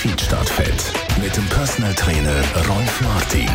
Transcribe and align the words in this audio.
Fit 0.00 0.32
mit 1.20 1.36
dem 1.36 1.44
Personal 1.50 1.92
Trainer 1.94 2.42
Rolf 2.66 3.00
Martin. 3.02 3.50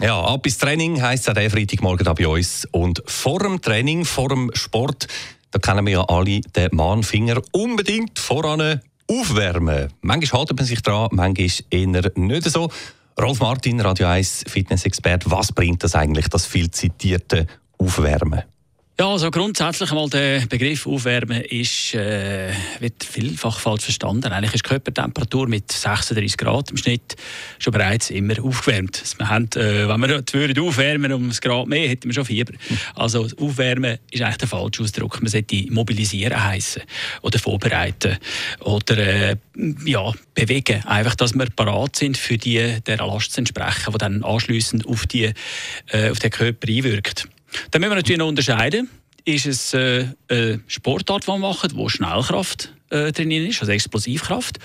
Ja, 0.00 0.20
ab 0.20 0.46
ins 0.46 0.56
Training 0.56 1.02
heisst 1.02 1.26
es 1.26 1.36
auch 1.36 1.50
Freitagmorgen 1.50 2.14
bei 2.14 2.28
uns. 2.28 2.68
Und 2.70 3.02
vor 3.04 3.40
dem 3.40 3.60
Training, 3.60 4.04
vor 4.04 4.28
dem 4.28 4.48
Sport, 4.54 5.08
da 5.50 5.58
kennen 5.58 5.84
wir 5.84 5.92
ja 5.94 6.04
alle 6.04 6.40
den 6.40 6.68
Mahnfinger 6.70 7.42
unbedingt 7.50 8.16
voran 8.16 8.80
aufwärmen. 9.10 9.88
Manchmal 10.02 10.42
haltet 10.42 10.56
man 10.56 10.66
sich 10.66 10.82
dran, 10.82 11.08
manchmal 11.10 11.50
eher 11.70 12.12
nicht 12.14 12.44
so. 12.44 12.70
Rolf 13.20 13.40
Martin, 13.40 13.80
Radio 13.80 14.06
1 14.06 14.44
Fitness-Expert, 14.46 15.28
was 15.32 15.50
bringt 15.50 15.82
das 15.82 15.96
eigentlich, 15.96 16.28
das 16.28 16.46
viel 16.46 16.70
zitierte 16.70 17.48
Aufwärmen? 17.76 18.44
Ja, 19.00 19.08
also 19.08 19.30
grundsätzlich 19.30 19.90
mal 19.92 20.08
der 20.10 20.46
Begriff 20.46 20.86
Aufwärmen 20.86 21.40
ist, 21.40 21.94
äh, 21.94 22.52
wird 22.78 23.02
vielfach 23.02 23.58
falsch 23.58 23.84
verstanden. 23.84 24.30
Eigentlich 24.30 24.52
ist 24.52 24.66
die 24.66 24.68
Körpertemperatur 24.68 25.48
mit 25.48 25.72
36 25.72 26.36
Grad 26.36 26.70
im 26.70 26.76
Schnitt 26.76 27.16
schon 27.58 27.72
bereits 27.72 28.10
immer 28.10 28.34
aufgewärmt. 28.44 29.00
Also 29.00 29.18
wir 29.18 29.28
haben, 29.30 29.48
äh, 29.56 29.88
wenn 29.88 30.00
wir 30.02 30.22
würden 30.32 30.62
aufwärmen 30.62 31.10
um 31.14 31.30
ein 31.30 31.36
Grad 31.40 31.68
mehr, 31.68 31.88
hätten 31.88 32.10
wir 32.10 32.14
schon 32.14 32.26
Fieber. 32.26 32.52
Also 32.94 33.26
Aufwärmen 33.40 33.96
ist 34.10 34.20
eigentlich 34.20 34.36
der 34.36 34.48
falsche 34.48 34.82
Ausdruck. 34.82 35.22
Man 35.22 35.30
sollte 35.30 35.66
mobilisieren 35.70 36.44
heißen 36.44 36.82
oder 37.22 37.38
vorbereiten 37.38 38.18
oder 38.60 38.98
äh, 38.98 39.36
ja, 39.86 40.12
bewegen. 40.34 40.84
Einfach, 40.84 41.14
dass 41.14 41.32
wir 41.32 41.46
parat 41.46 41.96
sind 41.96 42.18
für 42.18 42.36
die 42.36 42.80
der 42.86 42.98
Last 42.98 43.32
zu 43.32 43.40
entsprechen, 43.40 43.90
die 43.90 43.98
dann 43.98 44.22
anschließend 44.22 44.86
auf, 44.86 45.06
die, 45.06 45.32
äh, 45.88 46.10
auf 46.10 46.18
den 46.18 46.30
Körper 46.30 46.68
einwirkt. 46.68 47.26
Dann 47.70 47.80
müssen 47.80 47.90
wir 47.90 47.96
natürlich 47.96 48.18
noch 48.18 48.28
unterscheiden. 48.28 48.88
Ist 49.24 49.46
es 49.46 49.74
äh, 49.74 50.06
eine 50.28 50.60
Sportart, 50.66 51.24
die 51.24 51.28
wir 51.28 51.38
machen, 51.38 51.70
wo 51.74 51.88
Schnellkraft 51.88 52.74
äh, 52.90 53.12
drin 53.12 53.30
ist, 53.30 53.60
also 53.60 53.72
Explosivkraft, 53.72 54.58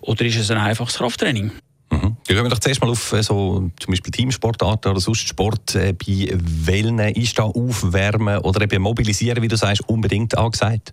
oder 0.00 0.24
ist 0.24 0.36
es 0.36 0.50
ein 0.50 0.58
einfaches 0.58 0.96
Krafttraining? 0.96 1.52
Mhm. 1.90 2.16
Gehen 2.26 2.36
wir 2.36 2.48
doch 2.48 2.58
zuerst 2.58 2.80
mal 2.80 2.90
auf 2.90 3.12
äh, 3.12 3.22
so, 3.22 3.70
zum 3.78 3.90
Beispiel 3.90 4.12
Teamsportarten 4.12 4.90
oder 4.90 5.00
sonst 5.00 5.26
Sport. 5.26 5.74
Äh, 5.74 5.92
bei 5.92 6.28
welchen 6.36 6.98
ist 6.98 7.38
Aufwärmen 7.40 8.38
oder 8.38 8.62
eben 8.62 8.82
Mobilisieren, 8.82 9.42
wie 9.42 9.48
du 9.48 9.56
sagst, 9.56 9.88
unbedingt 9.88 10.36
angesagt? 10.36 10.92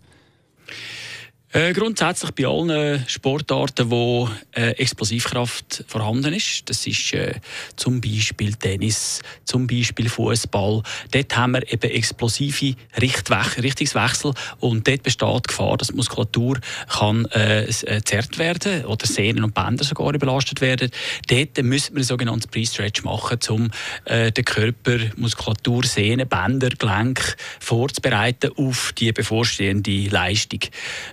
Äh, 1.58 1.74
grundsätzlich 1.74 2.30
bei 2.34 2.46
allen 2.46 3.04
Sportarten, 3.08 3.90
wo 3.90 4.30
äh, 4.52 4.74
Explosivkraft 4.74 5.86
vorhanden 5.88 6.32
ist, 6.36 6.70
das 6.70 6.86
ist 6.86 7.16
äh, 7.16 7.34
zum 7.76 8.00
Beispiel 8.00 8.54
Tennis, 8.54 9.24
zum 9.44 9.66
Beispiel 9.66 10.08
Fußball, 10.08 10.84
dort 11.10 11.36
haben 11.36 11.54
wir 11.54 11.74
eben 11.74 11.90
explosive 11.90 12.76
Richtwech 13.02 13.58
Richtungswechsel 13.58 14.34
und 14.60 14.88
dort 14.88 15.02
besteht 15.02 15.46
die 15.46 15.48
Gefahr, 15.48 15.78
dass 15.78 15.88
die 15.88 15.96
Muskulatur 15.96 16.60
kann 16.90 17.26
äh, 17.32 17.64
äh, 17.64 18.04
zerrt 18.04 18.38
werden 18.38 18.86
oder 18.86 19.08
Sehnen 19.08 19.44
und 19.44 19.56
Bänder 19.56 19.84
sogar 19.84 20.14
überlastet 20.14 20.62
werden. 20.62 20.92
Dort 21.28 21.58
müssen 21.64 21.94
wir 21.94 21.98
einen 21.98 22.04
sogenannten 22.04 22.52
Pre-Stretch 22.52 23.04
machen, 23.04 23.40
um 23.50 23.72
äh, 24.06 24.32
den 24.32 24.46
Körper, 24.46 25.00
Muskulatur, 25.16 25.84
Sehnen, 25.86 26.30
Bänder, 26.30 26.70
Gelenk 26.70 27.36
vorzubereiten 27.60 28.52
auf 28.58 28.94
die 28.96 29.12
bevorstehende 29.12 30.08
Leistung. 30.10 30.60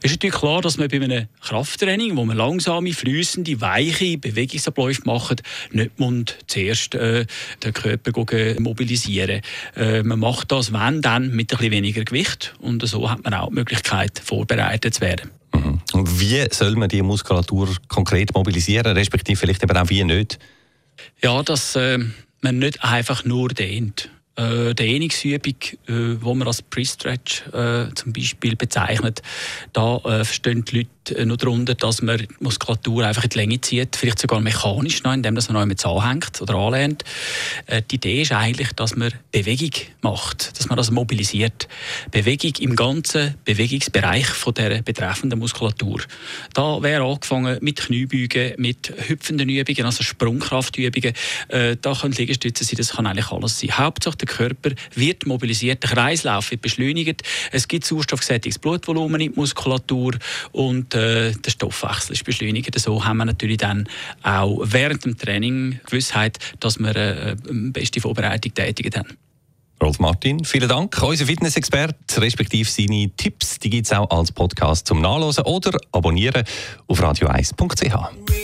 Ist 0.03 0.13
natürlich 0.13 0.34
klar, 0.35 0.61
dass 0.61 0.77
man 0.77 0.89
bei 0.89 1.01
einem 1.01 1.29
Krafttraining, 1.41 2.17
wo 2.17 2.25
man 2.25 2.37
langsame, 2.37 2.93
flüssende, 2.93 3.61
weiche 3.61 4.19
Bewegungsabläufe 4.19 5.03
macht, 5.05 5.43
nicht 5.71 5.99
muss 5.99 6.37
zuerst 6.47 6.95
äh, 6.95 7.27
den 7.63 7.73
Körper 7.73 8.13
mobilisieren. 8.61 9.41
Äh, 9.77 10.03
man 10.03 10.19
macht 10.19 10.53
das, 10.53 10.73
wenn 10.73 11.01
dann, 11.01 11.31
mit 11.31 11.53
ein 11.53 11.59
bisschen 11.59 11.73
weniger 11.73 12.05
Gewicht. 12.05 12.55
Und 12.59 12.87
so 12.87 13.11
hat 13.11 13.23
man 13.25 13.35
auch 13.35 13.49
die 13.49 13.55
Möglichkeit, 13.55 14.21
vorbereitet 14.23 14.95
zu 14.95 15.01
werden. 15.01 15.31
Mhm. 15.55 15.81
Und 15.93 16.21
wie 16.21 16.45
soll 16.51 16.75
man 16.77 16.89
die 16.89 17.03
Muskulatur 17.03 17.69
konkret 17.89 18.35
mobilisieren, 18.35 18.97
respektive 18.97 19.39
vielleicht 19.39 19.63
eben 19.63 19.77
auch 19.77 19.89
wie 19.89 20.05
nicht? 20.05 20.39
Ja, 21.23 21.43
dass 21.43 21.77
äh, 21.77 21.99
man 22.41 22.59
nicht 22.59 22.83
einfach 22.83 23.25
nur 23.25 23.49
dehnt 23.49 24.11
äh, 24.37 24.75
Dehnungsübung, 24.75 25.55
äh, 25.87 26.17
wo 26.21 26.35
man 26.35 26.49
als 26.49 26.63
Pre-Stretch 26.63 27.47
äh, 27.49 27.95
zum 27.95 28.13
Beispiel 28.13 28.57
bezeichnet, 28.57 29.23
da 29.73 29.97
äh, 29.99 30.25
verstehen 30.25 30.65
die 30.65 30.79
Leute 30.79 31.19
äh, 31.19 31.25
noch 31.25 31.37
darunter, 31.37 31.75
dass 31.75 32.03
man 32.03 32.19
die 32.19 32.29
Muskulatur 32.41 33.07
einfach 33.07 33.25
in 33.25 33.31
die 33.31 33.39
Länge 33.39 33.61
zieht, 33.61 33.97
vielleicht 33.97 34.19
sogar 34.19 34.41
mechanisch 34.41 35.03
noch, 35.03 35.13
indem 35.13 35.35
man 35.35 35.45
noch 35.51 35.67
mit 35.67 35.85
anhängt 35.85 36.41
oder 36.41 36.55
anlehnt. 36.55 37.05
Äh, 37.67 37.83
die 37.91 37.97
Idee 37.97 38.23
ist 38.23 38.33
eigentlich, 38.33 38.73
dass 38.73 38.97
man 38.97 39.13
Bewegung 39.31 39.71
macht, 40.03 40.59
dass 40.59 40.69
man 40.69 40.77
das 40.77 40.91
mobilisiert. 40.91 41.69
Bewegung 42.11 42.53
im 42.61 42.77
ganzen 42.77 43.35
Bewegungsbereich 43.45 44.27
von 44.27 44.55
der 44.55 44.83
betreffenden 44.83 45.39
Muskulatur. 45.39 46.01
Da 46.55 46.83
wäre 46.83 47.05
angefangen 47.05 47.59
mit 47.61 47.81
Kniebeugen, 47.81 48.55
mit 48.59 48.93
hüpfenden 49.09 49.49
Übungen, 49.49 49.87
also 49.87 50.03
Sprungkraftübungen. 50.03 51.13
Äh, 51.49 51.77
da 51.81 51.95
können 51.95 52.15
Liegestütze 52.15 52.65
sein, 52.65 52.77
das 52.79 52.93
kann 52.93 53.07
eigentlich 53.07 53.31
alles 53.31 53.61
sein. 53.61 53.73
Hauptsache 53.73 54.24
der 54.25 54.35
Körper 54.35 54.71
wird 54.95 55.27
mobilisiert, 55.27 55.83
der 55.83 55.91
Kreislauf 55.91 56.51
wird 56.51 56.63
beschleunigt, 56.63 57.23
es 57.53 57.69
gibt 57.69 57.85
sauerstoffgesättigtes 57.85 58.59
Blutvolumen 58.59 59.21
in 59.21 59.33
die 59.33 59.39
Muskulatur 59.39 60.15
und 60.53 60.95
äh, 60.95 61.33
der 61.33 61.51
Stoffwechsel 61.51 62.13
ist 62.13 62.25
beschleunigt. 62.25 62.79
So 62.79 63.05
haben 63.05 63.19
wir 63.19 63.25
natürlich 63.25 63.59
dann 63.59 63.89
auch 64.23 64.61
während 64.63 65.05
dem 65.05 65.17
Training 65.17 65.81
Gewissheit, 65.87 66.39
dass 66.61 66.79
wir 66.79 66.95
äh, 66.97 67.37
eine 67.49 67.71
beste 67.71 68.01
Vorbereitung 68.01 68.55
tätigt 68.55 68.97
haben. 68.97 69.17
Rolf 69.83 69.99
Martin, 69.99 70.45
vielen 70.45 70.69
Dank. 70.69 71.03
Unser 71.03 71.27
Fitnessexperte, 71.27 72.21
respektive 72.21 72.69
seine 72.69 73.11
Tipps, 73.17 73.59
die 73.59 73.71
gibt 73.71 73.87
es 73.87 73.93
auch 73.93 74.09
als 74.11 74.33
Podcast 74.33 74.87
zum 74.87 75.01
Nachlesen 75.01 75.45
oder 75.45 75.79
abonnieren 75.93 76.45
auf 76.87 77.01
radio1.ch. 77.01 78.44